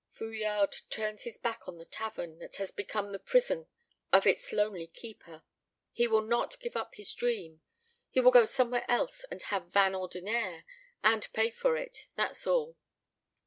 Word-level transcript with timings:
Fouillade 0.09 0.81
turns 0.89 1.25
his 1.25 1.37
back 1.37 1.67
on 1.67 1.77
the 1.77 1.85
tavern 1.85 2.39
that 2.39 2.55
has 2.55 2.71
become 2.71 3.11
the 3.11 3.19
prison 3.19 3.67
of 4.11 4.25
its 4.25 4.51
lonely 4.51 4.87
keeper. 4.87 5.43
He 5.91 6.07
will 6.07 6.23
not 6.23 6.59
give 6.59 6.75
up 6.75 6.95
his 6.95 7.13
dream. 7.13 7.61
He 8.09 8.19
will 8.19 8.31
go 8.31 8.45
somewhere 8.45 8.89
else 8.89 9.25
and 9.29 9.43
have 9.43 9.67
vin 9.71 9.93
ordinaire, 9.93 10.65
and 11.03 11.31
pay 11.33 11.51
for 11.51 11.77
it, 11.77 12.07
that's 12.15 12.47
all. 12.47 12.77